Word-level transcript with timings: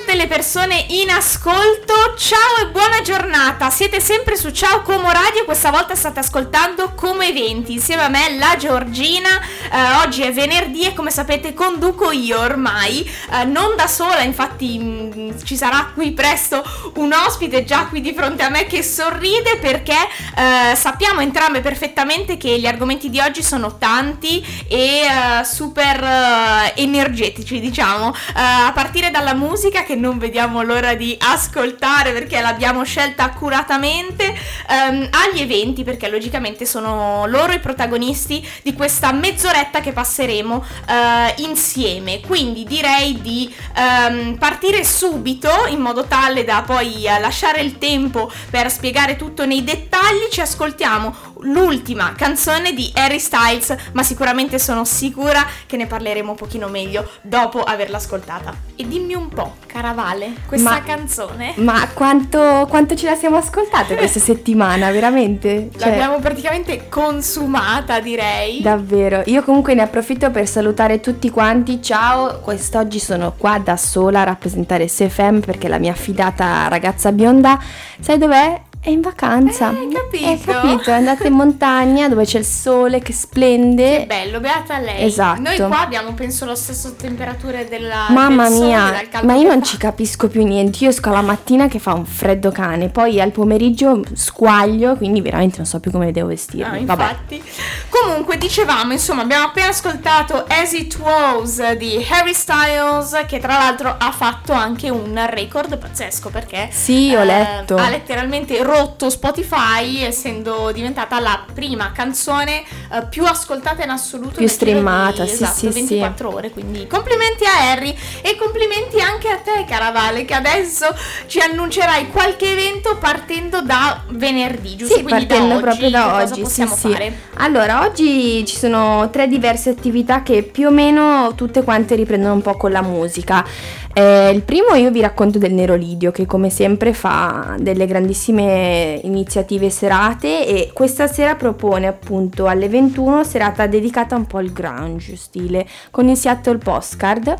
tutte 0.00 0.14
le 0.14 0.26
persone 0.26 0.86
in 0.88 1.10
ascolto, 1.10 2.14
ciao 2.16 2.56
e 2.62 2.68
buona 2.68 3.02
giornata. 3.02 3.68
Siete 3.68 4.00
sempre 4.00 4.34
su 4.34 4.50
Ciao 4.50 4.80
Como 4.80 5.10
Radio, 5.10 5.44
questa 5.44 5.70
volta 5.70 5.94
state 5.94 6.20
ascoltando 6.20 6.94
Come 6.94 7.28
Eventi 7.28 7.72
insieme 7.72 8.02
a 8.04 8.08
me, 8.08 8.38
la 8.38 8.56
Giorgina. 8.56 9.28
Eh, 9.70 10.04
oggi 10.04 10.22
è 10.22 10.32
venerdì 10.32 10.86
e 10.86 10.94
come 10.94 11.10
sapete 11.10 11.52
conduco 11.52 12.12
io 12.12 12.38
ormai, 12.38 13.08
eh, 13.32 13.44
non 13.44 13.76
da 13.76 13.86
sola, 13.86 14.22
infatti 14.22 14.78
mh, 14.78 15.12
mm, 15.14 15.30
ci 15.44 15.56
sarà 15.56 15.90
qui 15.92 16.12
presto 16.12 16.62
un 16.94 17.12
ospite 17.12 17.64
già 17.64 17.86
qui 17.86 18.00
di 18.00 18.14
fronte 18.14 18.42
a 18.42 18.48
me 18.48 18.64
che 18.64 18.82
sorride 18.82 19.58
perché 19.58 19.96
eh, 20.36 20.74
sappiamo 20.76 21.20
entrambe 21.20 21.60
perfettamente 21.60 22.38
che 22.38 22.58
gli 22.58 22.66
argomenti 22.66 23.10
di 23.10 23.20
oggi 23.20 23.42
sono 23.42 23.76
tanti 23.76 24.42
e 24.66 25.02
eh, 25.02 25.44
super 25.44 26.02
eh, 26.02 26.72
energetici, 26.76 27.60
diciamo, 27.60 28.14
eh, 28.14 28.40
a 28.40 28.72
partire 28.72 29.10
dalla 29.10 29.34
musica 29.34 29.48
musica 29.50 29.82
che 29.90 29.96
non 29.96 30.18
vediamo 30.18 30.62
l'ora 30.62 30.94
di 30.94 31.16
ascoltare 31.18 32.12
perché 32.12 32.40
l'abbiamo 32.40 32.84
scelta 32.84 33.24
accuratamente, 33.24 34.24
um, 34.68 35.08
agli 35.10 35.40
eventi 35.40 35.82
perché 35.82 36.08
logicamente 36.08 36.64
sono 36.64 37.26
loro 37.26 37.50
i 37.50 37.58
protagonisti 37.58 38.48
di 38.62 38.72
questa 38.72 39.10
mezz'oretta 39.10 39.80
che 39.80 39.90
passeremo 39.90 40.54
uh, 40.54 41.42
insieme. 41.42 42.20
Quindi 42.20 42.62
direi 42.62 43.20
di 43.20 43.52
um, 43.76 44.36
partire 44.38 44.84
subito 44.84 45.50
in 45.68 45.80
modo 45.80 46.04
tale 46.04 46.44
da 46.44 46.62
poi 46.64 47.06
uh, 47.06 47.20
lasciare 47.20 47.60
il 47.60 47.78
tempo 47.78 48.30
per 48.48 48.70
spiegare 48.70 49.16
tutto 49.16 49.44
nei 49.44 49.64
dettagli. 49.64 50.28
Ci 50.30 50.40
ascoltiamo 50.40 51.29
l'ultima 51.42 52.12
canzone 52.16 52.72
di 52.72 52.90
Harry 52.94 53.18
Styles, 53.18 53.74
ma 53.92 54.02
sicuramente 54.02 54.58
sono 54.58 54.84
sicura 54.84 55.46
che 55.66 55.76
ne 55.76 55.86
parleremo 55.86 56.30
un 56.30 56.36
pochino 56.36 56.68
meglio 56.68 57.08
dopo 57.22 57.62
averla 57.62 57.96
ascoltata. 57.96 58.54
E 58.76 58.86
dimmi 58.86 59.14
un 59.14 59.28
po', 59.28 59.56
Caravale, 59.66 60.32
questa 60.46 60.70
ma, 60.70 60.82
canzone. 60.82 61.54
Ma 61.56 61.86
quanto, 61.94 62.66
quanto, 62.68 62.94
ce 62.96 63.06
la 63.06 63.14
siamo 63.14 63.36
ascoltate 63.36 63.94
questa 63.94 64.18
settimana, 64.20 64.90
veramente? 64.90 65.70
Cioè, 65.76 65.90
L'abbiamo 65.90 66.18
praticamente 66.18 66.88
consumata, 66.88 68.00
direi. 68.00 68.60
Davvero. 68.60 69.22
Io 69.26 69.42
comunque 69.42 69.74
ne 69.74 69.82
approfitto 69.82 70.30
per 70.30 70.48
salutare 70.48 71.00
tutti 71.00 71.30
quanti. 71.30 71.80
Ciao, 71.80 72.40
quest'oggi 72.40 72.98
sono 72.98 73.34
qua 73.36 73.58
da 73.62 73.76
sola 73.76 74.20
a 74.20 74.24
rappresentare 74.24 74.88
SFM 74.88 75.40
perché 75.40 75.68
la 75.68 75.78
mia 75.78 75.92
affidata 75.92 76.66
ragazza 76.68 77.12
bionda, 77.12 77.58
sai 78.00 78.18
dov'è? 78.18 78.68
È 78.82 78.88
in 78.88 79.02
vacanza. 79.02 79.72
Eh, 79.72 79.88
capito. 79.92 80.26
Hai 80.26 80.40
capito, 80.40 80.88
è 80.90 80.94
andata 80.94 81.26
in 81.26 81.34
montagna 81.34 82.08
dove 82.08 82.24
c'è 82.24 82.38
il 82.38 82.46
sole 82.46 83.00
che 83.00 83.12
splende. 83.12 83.98
Che 83.98 84.06
bello, 84.06 84.40
beata 84.40 84.78
lei. 84.78 85.04
Esatto. 85.04 85.42
Noi 85.42 85.56
qua 85.58 85.80
abbiamo 85.80 86.14
penso 86.14 86.46
lo 86.46 86.54
stesso 86.54 86.94
temperatura 86.96 87.62
della 87.64 88.06
Mamma 88.08 88.48
del 88.48 88.58
mia, 88.58 89.02
ma 89.22 89.34
io 89.34 89.48
non 89.48 89.58
fa. 89.60 89.66
ci 89.66 89.76
capisco 89.76 90.28
più 90.28 90.44
niente. 90.46 90.82
Io 90.84 90.88
esco 90.88 91.10
la 91.10 91.20
mattina 91.20 91.68
che 91.68 91.78
fa 91.78 91.92
un 91.92 92.06
freddo 92.06 92.50
cane, 92.50 92.88
poi 92.88 93.20
al 93.20 93.32
pomeriggio 93.32 94.00
squaglio, 94.14 94.96
quindi 94.96 95.20
veramente 95.20 95.58
non 95.58 95.66
so 95.66 95.78
più 95.78 95.90
come 95.90 96.10
devo 96.10 96.28
vestirmi. 96.28 96.80
No, 96.80 96.86
Vabbè. 96.86 97.02
infatti. 97.02 97.42
Comunque 97.90 98.38
dicevamo, 98.38 98.92
insomma, 98.92 99.20
abbiamo 99.22 99.44
appena 99.44 99.68
ascoltato 99.68 100.42
As 100.48 100.72
It 100.72 100.96
Was 100.98 101.72
di 101.74 102.02
Harry 102.08 102.32
Styles 102.32 103.24
che 103.26 103.40
tra 103.40 103.58
l'altro 103.58 103.94
ha 103.98 104.10
fatto 104.10 104.52
anche 104.54 104.88
un 104.88 105.22
record 105.28 105.76
pazzesco 105.76 106.30
perché 106.30 106.68
Sì, 106.72 107.14
ho 107.14 107.20
eh, 107.20 107.24
letto. 107.26 107.76
ha 107.76 107.90
letteralmente 107.90 108.68
rotto 108.70 109.10
Spotify 109.10 110.02
essendo 110.02 110.70
diventata 110.72 111.18
la 111.18 111.44
prima 111.52 111.90
canzone 111.92 112.62
eh, 112.92 113.04
più 113.08 113.24
ascoltata 113.24 113.82
in 113.82 113.90
assoluto 113.90 114.36
Più 114.36 114.46
streamata, 114.46 115.24
di, 115.24 115.28
sì, 115.28 115.34
esatto, 115.42 115.72
sì, 115.72 115.72
sì. 115.72 115.78
24 115.98 116.32
ore, 116.32 116.50
quindi 116.50 116.86
complimenti 116.86 117.44
a 117.44 117.70
Harry 117.70 117.94
e 118.22 118.36
complimenti 118.36 119.00
anche 119.00 119.28
a 119.28 119.38
te 119.38 119.64
Caravale 119.66 120.24
che 120.24 120.34
adesso 120.34 120.86
ci 121.26 121.40
annuncerai 121.40 122.10
qualche 122.10 122.52
evento 122.52 122.96
partendo 122.98 123.60
da 123.62 124.02
venerdì, 124.10 124.76
giusto? 124.76 124.96
Sì, 124.96 125.02
quindi 125.02 125.26
partendo 125.26 125.48
da 125.48 125.54
oggi, 125.54 125.62
proprio 125.62 125.90
da 125.90 126.14
oggi. 126.16 126.40
possiamo 126.40 126.74
sì, 126.74 126.94
sì. 126.94 127.12
Allora, 127.34 127.82
oggi 127.84 128.44
ci 128.46 128.56
sono 128.56 129.08
tre 129.10 129.26
diverse 129.26 129.70
attività 129.70 130.22
che 130.22 130.42
più 130.42 130.68
o 130.68 130.70
meno 130.70 131.32
tutte 131.34 131.62
quante 131.62 131.94
riprendono 131.94 132.34
un 132.34 132.42
po' 132.42 132.56
con 132.56 132.70
la 132.70 132.82
musica. 132.82 133.44
Eh, 133.92 134.30
il 134.30 134.42
primo 134.42 134.74
io 134.74 134.90
vi 134.90 135.00
racconto 135.00 135.38
del 135.38 135.52
Nero 135.52 135.74
Lidio 135.74 136.12
che 136.12 136.24
come 136.24 136.48
sempre 136.48 136.92
fa 136.92 137.56
delle 137.58 137.86
grandissime 137.86 138.59
iniziative 139.02 139.70
serate 139.70 140.46
e 140.46 140.70
questa 140.72 141.06
sera 141.06 141.34
propone 141.34 141.86
appunto 141.86 142.46
alle 142.46 142.68
21 142.68 143.24
serata 143.24 143.66
dedicata 143.66 144.16
un 144.16 144.26
po' 144.26 144.38
al 144.38 144.52
grunge 144.52 145.16
stile 145.16 145.66
con 145.90 146.08
il 146.08 146.16
Seattle 146.16 146.58
Postcard 146.58 147.36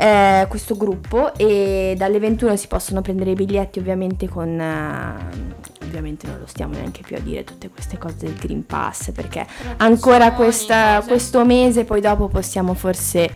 eh, 0.00 0.46
questo 0.48 0.76
gruppo 0.76 1.34
e 1.34 1.94
dalle 1.96 2.20
21 2.20 2.56
si 2.56 2.68
possono 2.68 3.00
prendere 3.02 3.32
i 3.32 3.34
biglietti 3.34 3.80
ovviamente 3.80 4.28
con 4.28 4.48
eh, 4.60 5.84
ovviamente 5.84 6.26
non 6.28 6.38
lo 6.38 6.46
stiamo 6.46 6.74
neanche 6.74 7.02
più 7.02 7.16
a 7.16 7.20
dire 7.20 7.42
tutte 7.42 7.68
queste 7.68 7.98
cose 7.98 8.14
del 8.18 8.34
Green 8.34 8.64
Pass 8.64 9.10
perché 9.10 9.44
ancora 9.78 10.32
questa- 10.32 11.02
questo 11.06 11.44
mese 11.44 11.84
poi 11.84 12.00
dopo 12.00 12.28
possiamo 12.28 12.74
forse 12.74 13.34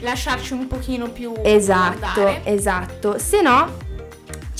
lasciarci 0.00 0.54
un 0.54 0.66
pochino 0.66 1.10
più 1.10 1.34
esatto 1.42 2.40
esatto. 2.44 3.18
Se 3.18 3.42
no 3.42 3.88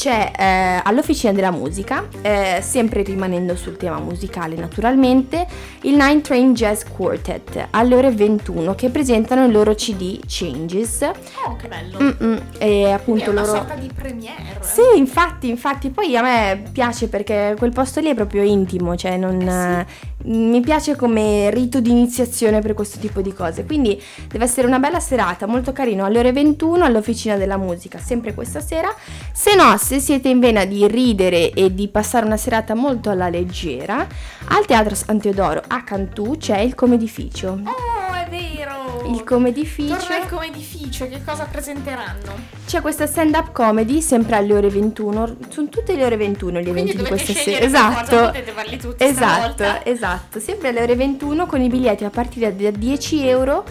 c'è 0.01 0.33
eh, 0.35 0.81
all'Officina 0.83 1.31
della 1.31 1.51
Musica, 1.51 2.09
eh, 2.23 2.61
sempre 2.63 3.03
rimanendo 3.03 3.55
sul 3.55 3.77
tema 3.77 3.99
musicale 3.99 4.57
naturalmente, 4.57 5.47
il 5.83 5.95
Nine 5.95 6.23
Train 6.23 6.55
Jazz 6.55 6.85
Quartet 6.97 7.67
alle 7.69 7.95
ore 7.95 8.11
21 8.11 8.75
che 8.75 8.89
presentano 8.89 9.45
il 9.45 9.53
loro 9.53 9.75
CD 9.75 10.19
Changes. 10.27 11.03
Oh, 11.45 11.55
che 11.57 11.69
bello. 11.69 11.99
Mm-mm, 12.01 12.41
e 12.57 12.59
Quindi 12.59 12.85
appunto 12.93 13.25
è 13.25 13.29
una 13.29 13.41
loro... 13.43 13.57
sorta 13.57 13.75
di 13.75 13.91
premiere. 13.95 14.61
Sì, 14.61 14.81
infatti, 14.97 15.51
infatti, 15.51 15.91
poi 15.91 16.17
a 16.17 16.23
me 16.23 16.63
piace 16.73 17.09
perché 17.09 17.55
quel 17.59 17.73
posto 17.73 18.01
lì 18.01 18.09
è 18.09 18.15
proprio 18.15 18.43
intimo, 18.43 18.97
cioè 18.97 19.19
non... 19.19 19.39
Eh 19.47 19.87
Mi 20.23 20.61
piace 20.61 20.97
come 20.97 21.51
rito 21.51 21.81
di 21.81 21.91
iniziazione 21.91 22.61
per 22.61 22.75
questo 22.75 22.99
tipo 22.99 23.23
di 23.23 23.33
cose, 23.33 23.65
quindi 23.65 24.01
deve 24.29 24.45
essere 24.45 24.67
una 24.67 24.79
bella 24.79 25.01
serata, 25.01 25.47
molto 25.47 25.73
carino, 25.73 26.05
alle 26.05 26.19
ore 26.19 26.33
21 26.33 26.85
all'Officina 26.85 27.37
della 27.37 27.57
Musica, 27.57 27.99
sempre 27.99 28.35
questa 28.35 28.61
sera. 28.61 28.95
Se 29.33 29.55
no, 29.55 29.77
se 29.79 29.99
siete 29.99 30.29
in 30.29 30.41
vena 30.41 30.65
di 30.65 30.87
ridere 30.87 31.51
e 31.53 31.75
di 31.75 31.89
passare 31.89 32.27
una 32.27 32.37
serata 32.37 32.75
molto 32.75 33.09
alla 33.09 33.29
leggera, 33.29 34.07
al 34.49 34.67
Teatro 34.67 34.95
San 34.95 35.19
Teodoro 35.19 35.63
a 35.67 35.83
Cantù 35.83 36.37
c'è 36.37 36.59
il 36.59 36.75
Comedificio. 36.75 37.57
Vero. 37.57 38.00
Il 39.11 39.25
Comedificio... 39.25 39.97
Torna 39.97 40.19
il 40.19 40.29
comedificio, 40.29 41.09
che 41.09 41.21
cosa 41.25 41.45
presenteranno? 41.51 42.59
C'è 42.65 42.81
questa 42.81 43.09
stand-up 43.09 43.51
comedy 43.51 44.01
sempre 44.01 44.37
alle 44.37 44.55
ore 44.55 44.69
21, 44.69 45.37
sono 45.49 45.69
tutte 45.69 45.97
le 45.97 46.05
ore 46.05 46.17
21 46.17 46.61
gli 46.61 46.69
eventi 46.69 46.97
di 46.97 47.03
questa 47.03 47.33
sera. 47.33 47.65
Esatto. 47.65 48.17
potete 48.27 48.53
farli 48.53 48.79
tutti 48.79 49.03
Esatto, 49.03 49.65
esatto, 49.85 50.39
sempre 50.39 50.69
alle 50.69 50.83
ore 50.83 50.95
21 50.95 51.47
con 51.47 51.61
i 51.61 51.69
biglietti 51.69 52.05
a 52.05 52.11
partire 52.11 52.55
da 52.55 52.71
10 52.71 53.27
euro 53.27 53.65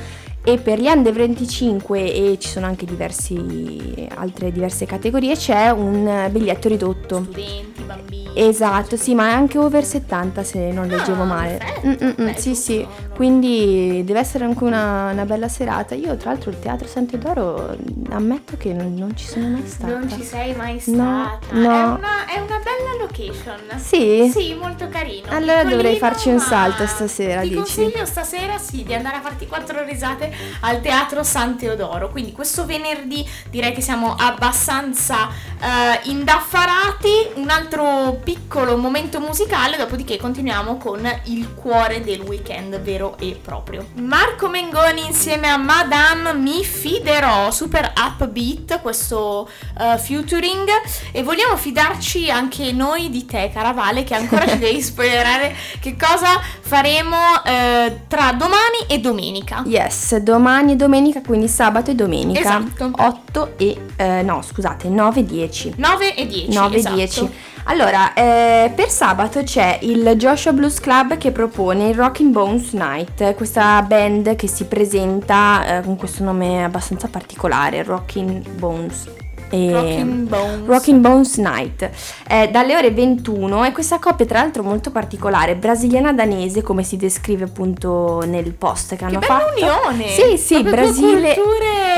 e 0.44 0.58
per 0.58 0.80
gli 0.80 0.88
under 0.88 1.14
25 1.14 2.14
e 2.14 2.38
ci 2.40 2.50
sono 2.50 2.66
anche 2.66 2.86
diversi, 2.86 4.08
altre 4.16 4.52
diverse 4.52 4.86
categorie 4.86 5.36
c'è 5.36 5.70
un 5.70 6.28
biglietto 6.32 6.68
ridotto. 6.68 7.24
Studenti, 7.24 7.69
bambini. 7.96 8.30
Esatto, 8.36 8.96
sì, 8.96 9.14
ma 9.16 9.30
è 9.30 9.32
anche 9.34 9.58
over 9.58 9.84
70 9.84 10.44
se 10.44 10.72
non 10.72 10.88
leggevo 10.88 11.24
Ah, 11.24 11.26
male. 11.26 11.58
perfetto, 11.58 12.06
mm, 12.06 12.08
mm, 12.10 12.26
beh, 12.26 12.36
sì, 12.38 12.56
sì, 12.56 12.78
giusto. 12.84 13.14
quindi 13.16 14.04
deve 14.06 14.20
essere 14.20 14.46
anche 14.46 14.64
una, 14.64 15.12
una 15.12 15.26
bella 15.26 15.48
serata. 15.48 15.96
Io 15.96 16.16
tra 16.18 16.32
l'altro 16.32 16.52
il 16.52 16.60
Teatro 16.60 16.88
San 16.88 17.06
Teodoro 17.08 17.76
ammetto 18.10 18.56
che 18.58 18.72
non, 18.74 18.94
non 18.96 19.16
ci 19.16 19.26
sono 19.26 19.48
mai 19.50 19.64
stata. 19.68 19.98
Non 19.98 20.10
ci 20.10 20.24
sei 20.24 20.56
mai 20.56 20.74
No, 20.74 21.40
stata. 21.40 21.40
no. 21.52 21.62
È, 21.72 21.84
una, 21.84 22.26
è 22.36 22.40
una 22.40 22.59
bella 22.70 22.96
location. 23.00 23.80
Sì? 23.80 24.30
Sì, 24.32 24.54
molto 24.54 24.88
carino. 24.90 25.28
Allora 25.30 25.58
Piccolino, 25.62 25.70
dovrei 25.70 25.98
farci 25.98 26.30
un 26.30 26.40
salto 26.40 26.86
stasera, 26.86 27.42
Ti 27.42 27.50
dici? 27.50 27.58
consiglio 27.60 28.06
stasera 28.06 28.58
sì 28.58 28.84
di 28.84 28.94
andare 28.94 29.18
a 29.18 29.22
farti 29.22 29.48
quattro 29.48 29.84
risate 29.84 30.32
al 30.62 30.82
Teatro 30.82 31.24
San 31.24 31.58
Teodoro. 31.58 32.10
Quindi 32.10 32.32
questo 32.32 32.66
venerdì 32.66 33.28
direi 33.50 33.72
che 33.74 33.82
siamo 33.82 34.16
abbastanza 34.16 35.30
eh, 35.60 36.10
indaffarati. 36.10 37.32
Un 37.36 37.50
altro 37.50 38.20
piccolo 38.24 38.78
momento 38.78 39.20
musicale, 39.20 39.78
dopodiché 39.78 40.18
continuiamo 40.18 40.78
con 40.78 41.08
il 41.26 41.54
cuore 41.54 42.02
del 42.02 42.22
weekend 42.22 42.80
vero 42.80 43.18
e 43.20 43.40
proprio. 43.42 43.88
Marco 43.96 44.48
Mengoni 44.48 45.06
insieme 45.06 45.48
a 45.48 45.58
Madame 45.58 46.34
Mi 46.34 46.64
Fiderò, 46.64 47.50
super 47.52 47.94
upbeat 47.98 48.82
questo 48.82 49.50
eh, 49.80 49.98
featuring 49.98 50.68
e 51.12 51.24
vogliamo 51.24 51.58
fidarci 51.58 52.30
anche 52.30 52.69
noi 52.74 53.10
di 53.10 53.26
te 53.26 53.50
Caravale 53.54 54.04
che 54.04 54.16
ancora 54.16 54.48
ci 54.48 54.58
devi 54.58 54.82
spoilerare 54.82 55.56
che 55.80 55.96
cosa 55.98 56.40
faremo 56.62 57.16
eh, 57.44 58.02
tra 58.08 58.32
domani 58.34 58.86
e 58.88 59.00
domenica. 59.00 59.64
Yes, 59.66 60.18
domani 60.18 60.74
e 60.74 60.76
domenica, 60.76 61.22
quindi 61.22 61.48
sabato 61.48 61.92
e 61.92 61.96
domenica. 61.96 62.40
Esatto. 62.40 62.92
8 62.96 63.54
e 63.58 63.78
eh, 63.96 64.22
no, 64.22 64.42
scusate, 64.42 64.90
9 64.90 65.20
e 65.20 65.26
10. 65.26 65.74
9 65.78 66.16
e 66.16 66.28
10. 66.28 66.54
9 66.54 66.76
e 66.76 66.78
esatto. 66.80 66.96
10. 66.96 67.30
Allora, 67.66 68.14
eh, 68.14 68.72
per 68.74 68.90
sabato 68.90 69.44
c'è 69.44 69.80
il 69.82 70.14
Joshua 70.16 70.54
Blues 70.54 70.80
Club 70.80 71.18
che 71.18 71.32
propone 71.32 71.90
il 71.90 71.96
Rockin' 71.96 72.32
Bones 72.32 72.72
Night, 72.72 73.36
questa 73.36 73.82
band 73.84 74.36
che 74.36 74.48
si 74.48 74.66
presenta 74.66 75.78
eh, 75.78 75.82
con 75.84 75.96
questo 75.96 76.24
nome 76.24 76.64
abbastanza 76.64 77.08
particolare, 77.10 77.84
Rockin' 77.84 78.44
Bones 78.58 79.19
E 79.50 79.72
Rocking 79.72 80.28
Bones. 80.28 80.68
Rocking 80.68 81.00
Bones 81.02 81.38
Night 81.38 81.90
eh, 82.28 82.50
dalle 82.52 82.76
ore 82.76 82.92
21 82.92 83.66
e 83.66 83.72
questa 83.72 83.98
coppia 84.00 84.26
tra 84.26 84.40
l'altro 84.42 84.64
molto 84.64 84.92
particolare 84.92 85.56
brasiliana-danese 85.56 86.62
come 86.62 86.84
si 86.84 86.98
descrive 86.98 87.46
appunto 87.46 88.24
nel 88.26 88.54
post 88.54 88.90
che, 88.92 88.96
Che 88.98 89.06
hanno 89.06 89.20
bella 89.20 89.40
fatto 89.40 89.54
unione! 89.56 90.08
sì 90.08 90.38
sì 90.38 90.62
Brasile 90.64 91.36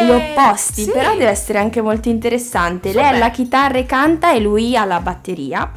gli 0.05 0.09
opposti 0.09 0.83
Sì. 0.83 0.91
però 0.91 1.11
deve 1.11 1.27
essere 1.29 1.59
anche 1.59 1.81
molto 1.81 2.09
interessante 2.09 2.93
lei 2.93 3.05
ha 3.05 3.17
la 3.17 3.29
chitarra 3.31 3.77
e 3.77 3.85
canta 3.85 4.33
e 4.33 4.39
lui 4.39 4.75
ha 4.75 4.85
la 4.85 4.99
batteria 4.99 5.69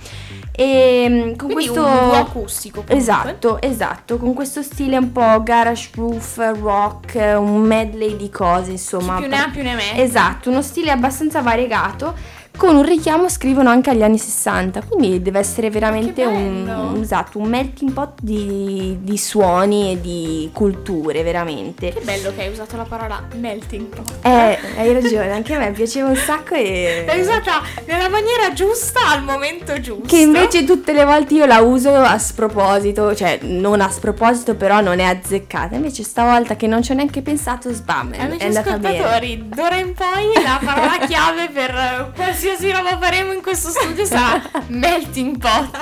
e 0.57 1.07
mm, 1.09 1.21
con 1.35 1.53
Quindi 1.53 1.55
questo 1.55 1.85
un 1.85 2.15
acustico. 2.15 2.83
comunque. 2.83 2.97
Esatto, 2.97 3.61
esatto, 3.61 4.17
con 4.19 4.35
questo 4.35 4.63
stile 4.63 4.97
un 4.97 5.11
po' 5.11 5.43
garage 5.43 5.91
roof, 5.97 6.37
rock, 6.61 7.15
un 7.37 7.63
medley 7.63 8.17
di 8.17 8.31
cose, 8.31 8.71
insomma. 8.71 9.17
Chi 9.17 9.23
più 9.23 9.31
ne 9.31 9.37
ha 9.37 9.51
più 9.51 9.63
ne 9.63 9.75
mette. 9.75 10.03
Esatto, 10.03 10.51
uno 10.51 10.63
stile 10.63 10.93
abbastanza 10.93 11.43
variegato 11.43 12.15
con 12.57 12.77
un 12.77 12.85
richiamo 12.85 13.29
scrivono 13.29 13.69
anche 13.69 13.91
agli 13.91 14.03
anni 14.03 14.19
60, 14.19 14.83
quindi 14.89 15.21
deve 15.21 15.41
essere 15.41 15.71
veramente 15.71 16.25
un, 16.25 16.99
esatto, 17.01 17.39
un 17.39 17.49
melting 17.49 17.93
pot 17.93 18.21
di, 18.21 18.99
di 19.01 19.19
suoni 19.19 19.93
e 19.93 20.01
di 20.01 20.51
culture, 20.53 21.23
veramente. 21.23 21.91
Che 21.91 22.01
bello 22.01 22.33
che 22.35 22.43
hai 22.43 22.51
usato 22.51 22.77
la 22.77 22.85
parola 22.85 23.27
melting 23.35 23.87
pot. 23.87 24.13
Eh, 24.23 24.59
hai 24.77 24.93
ragione, 24.93 25.33
anche 25.33 25.55
a 25.55 25.59
me 25.59 25.73
piaceva 25.73 26.09
un 26.09 26.17
sacco 26.17 26.55
e... 26.55 27.03
L'hai 27.07 27.21
usata 27.21 27.61
nella 27.87 28.09
maniera 28.09 28.53
giusta 28.53 29.01
al 29.09 29.25
momento 29.25 29.81
giusto. 29.81 30.07
Che 30.07 30.19
invece 30.19 30.65
tutte 30.65 30.93
le 30.93 31.05
volte 31.05 31.35
io 31.35 31.47
la 31.47 31.61
uso 31.61 31.93
a 31.93 32.19
sproposito, 32.19 33.15
cioè 33.15 33.41
non 33.43 33.81
a 33.81 33.91
sproposito, 33.91 34.55
però 34.55 34.81
non 34.81 35.01
è 35.01 35.05
azzeccata. 35.05 35.75
Invece 35.75 36.05
stavolta 36.05 36.55
che 36.55 36.69
non 36.69 36.83
ci 36.83 36.93
ho 36.93 36.95
neanche 36.95 37.21
pensato, 37.21 37.73
sbam, 37.73 38.13
è, 38.13 38.21
Amici 38.21 38.45
è 38.45 38.47
andata 38.47 38.79
bene. 38.79 38.99
ascoltatori, 38.99 39.49
d'ora 39.49 39.77
in 39.77 39.93
poi 39.93 40.43
la 40.43 40.61
parola 40.65 40.99
chiave 41.05 41.49
per 41.49 41.71
eh, 41.71 42.13
qualsiasi 42.45 42.71
roba 42.73 42.99
faremo 42.99 43.33
in 43.33 43.41
questo 43.41 43.71
studio 43.71 44.05
sarà 44.05 44.43
melting 44.69 45.39
pot. 45.39 45.79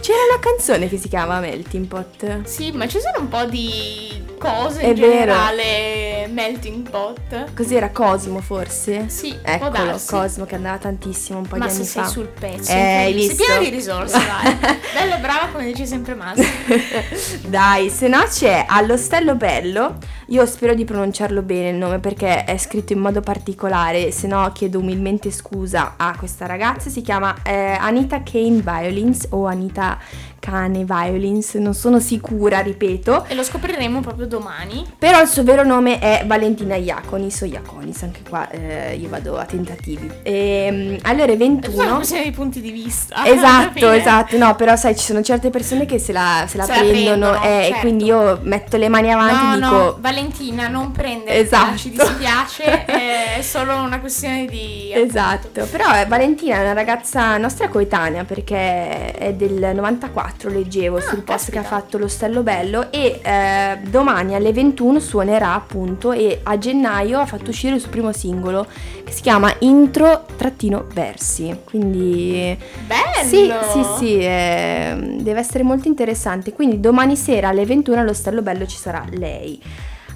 C'era 0.00 0.18
una 0.30 0.38
canzone 0.40 0.88
che 0.88 0.96
si 0.96 1.08
chiama 1.08 1.38
Melting 1.40 1.86
Pot. 1.86 2.44
Sì, 2.44 2.70
ma 2.70 2.86
ci 2.86 2.98
sono 3.00 3.24
un 3.24 3.28
po' 3.28 3.44
di 3.44 4.24
cose 4.38 4.80
È 4.80 4.86
in 4.88 4.94
vero. 4.94 5.10
generale 5.10 6.26
melting 6.28 6.88
pot. 6.90 7.52
Cos'era 7.54 7.90
Cosimo 7.90 8.40
forse? 8.40 9.08
Sì, 9.08 9.36
Eccolo. 9.42 9.98
Cosimo 10.06 10.44
che 10.44 10.54
andava 10.56 10.78
tantissimo 10.78 11.38
un 11.38 11.46
po' 11.46 11.56
Ma 11.56 11.66
di 11.66 11.72
anni 11.72 11.84
sei 11.84 12.02
fa. 12.02 12.08
sul 12.08 12.26
pezzo, 12.28 12.72
Eh, 12.72 12.76
incredibile. 12.76 13.04
sei 13.20 13.28
visto? 13.28 13.44
piena 13.44 13.60
di 13.60 13.70
risorse, 13.70 14.18
vai. 14.26 14.56
Bella 14.94 15.16
e 15.16 15.20
brava 15.20 15.46
come 15.52 15.64
dice 15.66 15.86
sempre 15.86 16.14
Masi. 16.14 16.42
Dai, 17.46 17.90
se 17.90 18.08
no 18.08 18.22
c'è 18.28 18.64
Allostello 18.68 19.34
Bello. 19.34 19.96
Io 20.30 20.44
spero 20.46 20.74
di 20.74 20.84
pronunciarlo 20.84 21.42
bene 21.42 21.68
il 21.70 21.76
nome 21.76 22.00
perché 22.00 22.44
è 22.44 22.56
scritto 22.58 22.92
in 22.92 22.98
modo 22.98 23.20
particolare, 23.20 24.10
se 24.10 24.26
no 24.26 24.50
chiedo 24.52 24.80
umilmente 24.80 25.30
scusa 25.30 25.94
a 25.96 26.16
questa 26.18 26.46
ragazza. 26.46 26.90
Si 26.90 27.00
chiama 27.02 27.34
eh, 27.44 27.76
Anita 27.78 28.22
Kane 28.24 28.60
Violins 28.60 29.28
o 29.30 29.46
Anita 29.46 29.98
Cane 30.38 30.84
Violins, 30.84 31.54
non 31.54 31.74
sono 31.74 31.98
sicura, 32.00 32.60
ripeto. 32.60 33.24
E 33.26 33.34
lo 33.34 33.42
scopriremo 33.42 34.00
proprio 34.00 34.26
domani. 34.26 34.84
Però 34.98 35.20
il 35.20 35.28
suo 35.28 35.42
vero 35.42 35.64
nome 35.64 35.98
è 35.98 36.24
Valentina 36.26 36.76
Iaconis 36.76 37.40
o 37.42 37.44
Iaconis, 37.46 38.02
anche 38.02 38.20
qua 38.28 38.48
eh, 38.50 38.96
io 38.96 39.08
vado 39.08 39.36
a 39.36 39.44
tentativi. 39.44 40.10
E, 40.22 40.98
alle 41.02 41.22
ore 41.22 41.32
È 41.32 41.36
tutta 41.36 41.68
una 41.70 41.76
21... 41.76 41.94
questione 41.96 42.22
di 42.24 42.30
punti 42.30 42.60
di 42.60 42.70
vista. 42.70 43.24
Esatto, 43.36 43.90
esatto, 43.90 44.38
no, 44.38 44.54
però 44.54 44.76
sai, 44.76 44.96
ci 44.96 45.04
sono 45.04 45.20
certe 45.22 45.50
persone 45.50 45.84
che 45.84 45.98
se 45.98 46.12
la, 46.12 46.46
se 46.48 46.56
la 46.56 46.64
Se 46.64 46.72
la 46.72 46.78
prendono, 46.78 47.30
prendono, 47.30 47.36
eh, 47.42 47.62
certo. 47.62 47.76
e 47.76 47.80
quindi 47.80 48.04
io 48.04 48.38
metto 48.42 48.76
le 48.76 48.88
mani 48.88 49.12
avanti 49.12 49.44
No, 49.44 49.52
e 49.52 49.56
dico... 49.56 49.70
no, 49.70 49.96
Valentina, 50.00 50.68
non 50.68 50.92
prendere 50.92 51.38
Esatto. 51.38 51.76
ci 51.76 51.90
dispiace, 51.90 52.84
è 52.86 53.42
solo 53.42 53.76
una 53.76 54.00
questione 54.00 54.46
di... 54.46 54.90
Esatto, 54.92 55.66
però 55.70 55.94
eh, 56.00 56.06
Valentina 56.06 56.56
è 56.56 56.60
una 56.60 56.72
ragazza 56.72 57.36
nostra 57.36 57.68
coetanea 57.68 58.24
perché 58.24 59.12
è 59.12 59.32
del 59.34 59.72
94, 59.74 60.25
leggevo 60.48 61.00
sul 61.00 61.22
post 61.22 61.50
che 61.50 61.58
ha 61.58 61.60
Ah, 61.60 61.64
fatto 61.64 61.98
lo 61.98 62.08
Stello 62.08 62.42
Bello 62.42 62.90
e 62.90 63.20
eh, 63.22 63.78
domani 63.88 64.34
alle 64.34 64.52
21 64.52 65.00
suonerà 65.00 65.54
appunto 65.54 66.12
e 66.12 66.40
a 66.42 66.58
gennaio 66.58 67.18
ha 67.18 67.26
fatto 67.26 67.50
uscire 67.50 67.74
il 67.74 67.80
suo 67.80 67.90
primo 67.90 68.12
singolo 68.12 68.66
che 69.04 69.12
si 69.12 69.22
chiama 69.22 69.52
Intro-Versi, 69.60 71.56
quindi... 71.64 72.56
Bello! 72.86 73.26
Sì, 73.26 73.50
sì, 73.72 73.84
sì, 73.98 74.18
eh, 74.18 75.16
deve 75.20 75.40
essere 75.40 75.62
molto 75.62 75.88
interessante. 75.88 76.52
Quindi 76.52 76.80
domani 76.80 77.16
sera 77.16 77.48
alle 77.48 77.64
21 77.64 78.00
allo 78.00 78.12
Stello 78.12 78.42
Bello 78.42 78.66
ci 78.66 78.76
sarà 78.76 79.04
lei. 79.10 79.60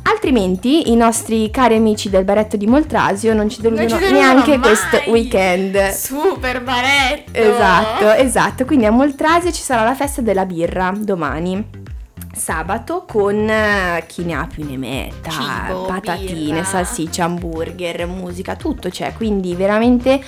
Altrimenti 0.02 0.90
i 0.90 0.96
nostri 0.96 1.50
cari 1.50 1.76
amici 1.76 2.10
del 2.10 2.24
baretto 2.24 2.56
di 2.56 2.66
Moltrasio 2.66 3.32
non 3.34 3.48
ci 3.48 3.60
deludono, 3.60 3.88
Non 3.88 3.98
ci 3.98 4.04
deludono 4.04 4.26
neanche 4.32 4.56
mai. 4.56 4.60
questo 4.60 5.10
weekend. 5.10 5.90
Super 5.90 6.62
baretto! 6.62 7.32
Esatto, 7.38 8.10
esatto. 8.12 8.64
Quindi 8.64 8.86
a 8.86 8.90
Moltrasio 8.90 9.52
ci 9.52 9.62
sarà 9.62 9.82
la 9.82 9.94
festa 9.94 10.20
della 10.20 10.44
birra 10.46 10.92
domani. 10.96 11.88
Sabato 12.34 13.04
con 13.06 13.48
eh, 13.48 14.04
chi 14.06 14.24
ne 14.24 14.34
ha 14.34 14.46
più 14.52 14.64
ne 14.68 14.76
metta, 14.76 15.30
Cibo, 15.30 15.82
patatine, 15.86 16.52
birra. 16.52 16.64
salsiccia, 16.64 17.24
hamburger, 17.24 18.06
musica, 18.06 18.56
tutto 18.56 18.88
c'è. 18.88 19.12
Quindi 19.14 19.54
veramente 19.54 20.20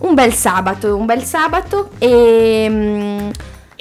un 0.00 0.14
bel 0.14 0.32
sabato, 0.32 0.96
un 0.96 1.06
bel 1.06 1.22
sabato 1.22 1.90
e 1.98 2.66
mm, 2.68 3.30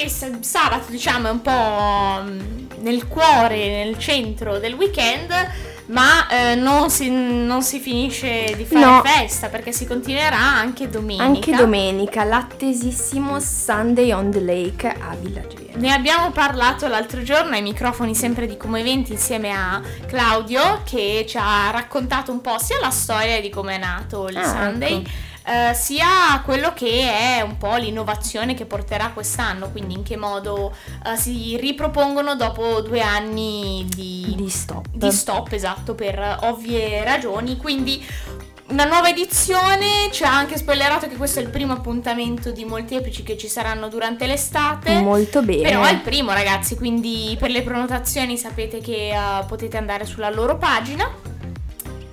E 0.01 0.07
sabato, 0.07 0.89
diciamo, 0.91 1.27
è 1.27 1.31
un 1.31 1.41
po' 1.41 2.21
mm, 2.23 2.39
nel 2.83 3.07
cuore, 3.07 3.83
nel 3.83 3.97
centro 3.97 4.57
del 4.57 4.73
weekend, 4.73 5.29
ma 5.87 6.25
eh, 6.29 6.55
non, 6.55 6.89
si, 6.89 7.09
non 7.09 7.61
si 7.63 7.79
finisce 7.79 8.53
di 8.55 8.63
fare 8.63 8.85
No. 8.85 9.01
festa 9.03 9.49
perché 9.49 9.73
si 9.73 9.85
continuerà 9.85 10.37
anche 10.37 10.87
domenica. 10.87 11.23
anche 11.25 11.51
domenica 11.53 12.23
l'attesissimo 12.23 13.41
Sunday 13.41 14.11
on 14.13 14.31
the 14.31 14.39
Lake 14.39 14.87
a 14.87 15.15
Villaggio. 15.19 15.57
Ne 15.73 15.91
abbiamo 15.91 16.31
parlato 16.31 16.87
l'altro 16.87 17.21
giorno 17.23 17.55
ai 17.55 17.61
microfoni 17.61 18.15
sempre 18.15 18.47
di 18.47 18.55
Come 18.55 18.79
Eventi 18.79 19.11
insieme 19.13 19.51
a 19.51 19.81
Claudio 20.07 20.81
che 20.85 21.25
ci 21.27 21.37
ha 21.37 21.71
raccontato 21.71 22.31
un 22.31 22.39
po' 22.41 22.57
sia 22.59 22.79
la 22.79 22.89
storia 22.89 23.39
di 23.41 23.49
come 23.49 23.75
è 23.75 23.77
nato 23.77 24.27
il 24.29 24.37
Ah, 24.37 24.43
Sunday 24.45 24.97
ecco. 24.99 25.09
Eh, 25.49 25.73
sia 25.73 26.41
quello 26.45 26.73
che 26.73 27.09
è 27.09 27.41
un 27.41 27.57
po' 27.57 27.75
l'innovazione 27.77 28.53
che 28.53 28.65
porterà 28.65 29.09
quest'anno, 29.09 29.71
quindi 29.71 29.95
in 29.95 30.03
che 30.03 30.15
modo 30.15 30.75
eh, 31.05 31.17
si 31.17 31.57
ripropongono 31.57 32.35
dopo 32.35 32.81
due 32.81 33.01
anni 33.01 33.87
di, 33.89 34.35
Di 34.37 34.49
stop. 34.49 34.85
di 34.91 35.11
stop, 35.11 35.51
esatto, 35.51 35.95
per 35.95 36.37
ovvie 36.43 37.03
ragioni. 37.03 37.57
Quindi 37.57 38.05
una 38.69 38.85
nuova 38.85 39.09
edizione, 39.09 40.09
ci 40.11 40.23
ha 40.23 40.31
anche 40.35 40.55
spoilerato 40.55 41.07
che 41.07 41.15
questo 41.15 41.39
è 41.39 41.41
il 41.41 41.49
primo 41.49 41.73
appuntamento 41.73 42.51
di 42.51 42.65
molteplici 42.65 43.23
che 43.23 43.35
ci 43.35 43.47
saranno 43.47 43.87
durante 43.87 44.27
l'estate. 44.27 44.99
Molto 45.01 45.41
bene. 45.41 45.63
Però 45.63 45.81
è 45.81 45.91
il 45.91 46.01
primo 46.01 46.31
ragazzi, 46.31 46.75
quindi 46.75 47.35
per 47.39 47.49
le 47.49 47.63
prenotazioni 47.63 48.37
sapete 48.37 48.79
che 48.79 49.09
eh, 49.09 49.43
potete 49.47 49.77
andare 49.77 50.05
sulla 50.05 50.29
loro 50.29 50.57
pagina. 50.57 51.28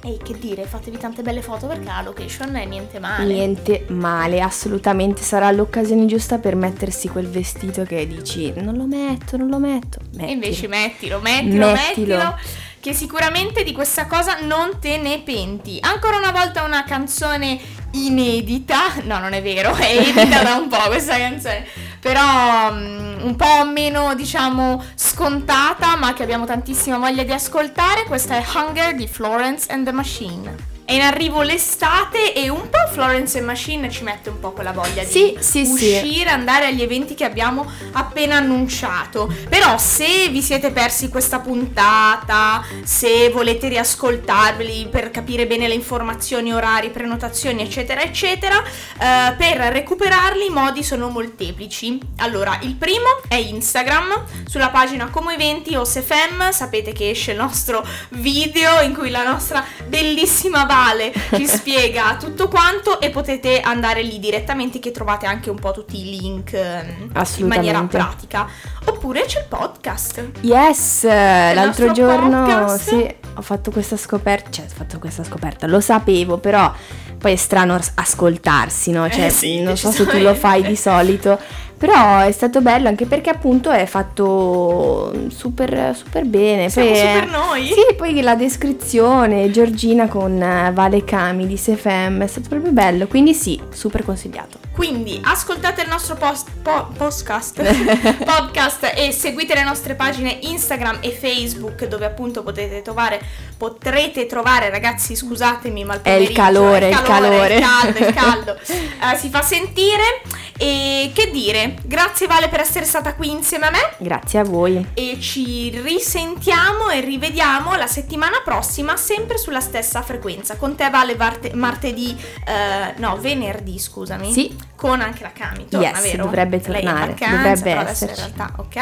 E 0.07 0.19
che 0.23 0.39
dire, 0.39 0.63
fatevi 0.67 0.99
tante 0.99 1.23
belle 1.23 1.43
foto 1.43 1.67
perché 1.67 1.87
la 1.87 2.01
location 2.01 2.55
è 2.55 2.65
niente 2.65 3.01
male. 3.01 3.25
Niente 3.25 3.87
male, 3.89 4.41
assolutamente 4.41 5.23
sarà 5.23 5.51
l'occasione 5.51 6.07
giusta 6.07 6.39
per 6.39 6.55
mettersi 6.55 7.09
quel 7.09 7.27
vestito 7.29 7.83
che 7.83 8.07
dici 8.07 8.53
non 8.57 8.77
lo 8.77 8.87
metto, 8.87 9.37
non 9.37 9.49
lo 9.49 9.59
metto. 9.59 9.99
E 10.17 10.31
invece 10.31 10.69
mettilo, 10.69 11.19
mettilo, 11.19 11.73
Mettilo. 11.73 12.17
mettilo, 12.17 12.39
che 12.79 12.93
sicuramente 12.95 13.65
di 13.65 13.73
questa 13.73 14.07
cosa 14.07 14.39
non 14.43 14.79
te 14.79 14.97
ne 14.99 15.23
penti. 15.25 15.79
Ancora 15.81 16.19
una 16.19 16.31
volta 16.31 16.63
una 16.63 16.85
canzone 16.85 17.59
inedita, 17.91 18.95
no 19.03 19.19
non 19.19 19.33
è 19.33 19.43
vero, 19.43 19.75
è 19.75 19.91
edita 20.09 20.43
da 20.45 20.55
un 20.55 20.69
po' 20.69 20.87
questa 20.87 21.17
canzone, 21.19 21.67
però 22.07 22.71
mm, 22.71 23.25
un 23.25 23.35
po' 23.35 23.65
meno 23.65 24.15
diciamo 24.15 24.81
scontata 24.95 25.97
ma 25.97 26.13
che 26.13 26.23
abbiamo 26.23 26.47
tantissima 26.47 26.99
voglia 26.99 27.25
di 27.25 27.33
ascoltare, 27.33 28.05
questa 28.05 28.37
è 28.37 28.45
Hunger 28.55 28.95
di 28.95 29.09
Florence 29.09 29.73
and 29.73 29.85
the 29.85 29.91
Machine. 29.91 30.76
È 30.87 30.93
in 30.93 31.01
arrivo 31.01 31.43
l'estate 31.43 32.33
e 32.33 32.49
un 32.49 32.71
po' 32.71 32.87
Florence 32.93 33.41
Machine 33.41 33.91
ci 33.91 34.05
mette 34.05 34.29
un 34.29 34.39
po' 34.39 34.53
quella 34.53 34.71
voglia 34.71 35.03
Sì, 35.03 35.35
di 35.37 35.43
sì, 35.43 35.67
sì. 35.67 35.73
uscire, 35.73 36.31
andare 36.31 36.67
agli 36.67 36.81
eventi 36.81 37.15
che 37.15 37.25
abbiamo 37.25 37.69
appena 37.91 38.37
annunciato. 38.37 39.29
Però 39.49 39.77
se 39.79 40.29
vi 40.29 40.41
siete 40.41 40.71
persi 40.71 41.09
questa 41.09 41.41
puntata, 41.41 42.65
se 42.85 43.31
volete 43.31 43.67
riascoltarveli 43.67 44.87
per 44.89 45.11
capire 45.11 45.49
bene 45.49 45.67
le 45.67 45.75
informazioni, 45.75 46.53
orari, 46.53 46.91
prenotazioni, 46.91 47.63
eccetera, 47.63 48.03
eccetera, 48.03 48.63
eh, 48.63 49.35
per 49.37 49.57
recuperarli 49.73 50.47
i 50.47 50.51
modi 50.51 50.85
sono 50.85 51.09
molteplici. 51.09 51.99
Allora, 52.19 52.61
il 52.63 52.77
primo 52.77 53.09
è 53.27 53.35
Instagram, 53.35 54.23
sulla 54.47 54.69
pagina 54.69 55.11
Como 55.11 55.31
Eventi 55.31 55.75
o 55.75 55.85
Sefem, 55.85 56.53
sapete 56.53 56.93
che 56.93 57.11
esce 57.11 57.33
il 57.33 57.39
nostro 57.39 57.85
video 58.11 58.81
in 58.83 58.95
cui 58.95 59.11
la 59.11 59.25
nostra 59.25 59.65
bellissima 59.89 60.65
Vale 60.77 61.13
ci 61.35 61.47
spiega 61.47 62.17
tutto 62.19 62.49
quanto 62.49 63.01
e 63.01 63.11
potete 63.11 63.61
andare 63.61 64.03
lì 64.03 64.19
direttamente 64.19 64.79
che 64.79 64.91
trovate 64.91 65.27
anche 65.27 65.49
un 65.49 65.59
po' 65.59 65.73
tutti 65.73 66.01
i 66.01 66.19
link 66.19 66.53
ehm, 66.53 67.11
in 67.39 67.47
maniera 67.47 67.83
pratica. 67.85 68.47
Oppure 68.85 69.25
c'è 69.25 69.41
il 69.41 69.47
podcast. 69.49 70.31
Yes, 70.43 71.05
l'altro 71.05 71.87
nostro 71.87 71.93
giorno 71.93 72.45
podcast. 72.45 72.89
sì, 72.89 73.15
ho 73.35 73.43
fatto 73.43 73.71
questa 73.71 73.97
scoperta, 73.97 74.51
cioè 74.51 74.67
ho 74.67 74.75
fatto 74.75 74.99
questa 74.99 75.25
scoperta, 75.25 75.67
lo 75.67 75.81
sapevo, 75.81 76.39
però 76.39 76.73
poi 77.19 77.33
è 77.33 77.37
strano 77.37 77.79
ascoltarsi, 77.95 78.91
no? 78.91 79.09
Cioè, 79.09 79.27
eh 79.27 79.31
sì, 79.31 79.61
non 79.61 79.77
so 79.77 79.91
se 79.91 80.07
tu 80.07 80.19
lo 80.19 80.35
fai 80.35 80.63
di 80.63 80.77
solito, 80.77 81.39
però 81.77 82.21
è 82.21 82.33
stato 82.33 82.61
bello 82.61 82.89
anche 82.89 83.07
perché 83.07 83.31
appunto 83.31 83.71
è 83.71 83.85
fatto 83.87 85.13
super, 85.29 85.95
super 85.95 86.25
bene. 86.25 86.69
Siamo 86.69 86.91
poi, 86.91 86.99
super 86.99 87.29
noi. 87.29 87.67
Sì, 87.67 87.95
poi 87.97 88.21
la 88.23 88.35
descrizione, 88.35 89.51
Giorgina 89.51 90.09
con 90.09 90.41
eh, 90.41 90.71
Vale 90.73 91.05
Cami 91.05 91.47
di 91.47 91.57
Sefem, 91.57 92.23
è 92.23 92.27
stato 92.27 92.49
proprio 92.49 92.73
bello, 92.73 93.07
quindi 93.07 93.35
sì, 93.35 93.61
super 93.71 94.05
consigliato. 94.05 94.66
Quindi 94.77 95.19
ascoltate 95.25 95.81
il 95.81 95.89
nostro 95.89 96.17
post, 96.17 96.51
po, 96.61 96.91
podcast, 96.95 97.63
podcast 98.23 98.93
e 98.95 99.11
seguite 99.11 99.55
le 99.55 99.65
nostre 99.65 99.95
pagine 99.95 100.39
Instagram 100.43 100.99
e 101.01 101.13
Facebook 101.13 101.87
dove 101.87 102.05
appunto 102.05 102.43
potete 102.43 102.83
trovare, 102.83 103.19
potrete 103.57 104.27
trovare 104.27 104.69
ragazzi 104.69 105.17
scusatemi 105.17 105.83
ma 105.85 105.95
il 105.95 106.03
è 106.03 106.11
il 106.11 106.31
calore, 106.33 106.91
il 106.91 107.01
calore, 107.01 107.55
il 107.55 107.63
caldo, 107.63 107.99
il 107.99 108.13
caldo, 108.13 108.53
uh, 108.53 109.17
si 109.17 109.31
fa 109.31 109.41
sentire 109.41 110.21
e 110.59 111.11
che 111.15 111.31
dire, 111.31 111.77
grazie 111.85 112.27
Vale 112.27 112.49
per 112.49 112.61
essere 112.61 112.85
stata 112.85 113.15
qui 113.15 113.31
insieme 113.31 113.69
a 113.69 113.71
me. 113.71 113.95
Grazie 113.97 114.41
a 114.41 114.45
voi. 114.45 114.85
E 114.93 115.19
ci 115.21 115.71
risentiamo 115.71 116.91
e 116.91 117.01
rivediamo 117.01 117.77
la 117.77 117.87
settimana 117.87 118.43
prossima 118.45 118.97
sempre 118.97 119.39
sulla 119.39 119.61
stessa 119.61 120.03
frequenza. 120.03 120.57
Con 120.57 120.75
te 120.75 120.91
Vale 120.91 121.15
marte- 121.15 121.55
martedì, 121.55 122.15
uh, 122.47 123.01
no 123.01 123.17
venerdì 123.19 123.79
scusami. 123.79 124.33
Sì 124.33 124.66
con 124.77 125.01
anche 125.01 125.23
la 125.23 125.33
Cami, 125.33 125.67
torna, 125.69 125.89
yes, 125.89 126.03
vero? 126.03 126.25
dovrebbe 126.25 126.61
tornare, 126.61 127.13
vacanza, 127.13 127.37
dovrebbe 127.37 127.91
essere. 127.91 128.13
in 128.13 128.17
realtà, 128.19 128.53
ok? 128.57 128.77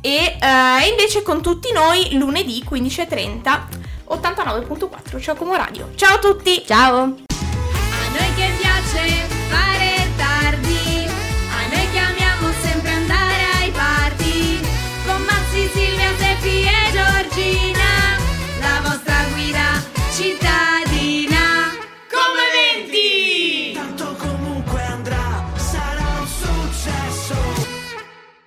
E 0.00 0.36
uh, 0.40 0.88
invece 0.90 1.22
con 1.22 1.40
tutti 1.40 1.72
noi 1.72 2.16
lunedì 2.18 2.64
15.30 2.68 3.60
89.4 4.08 5.20
Ciao 5.20 5.34
Como 5.34 5.54
Radio. 5.54 5.90
Ciao 5.94 6.16
a 6.16 6.18
tutti! 6.18 6.62
Ciao! 6.66 7.31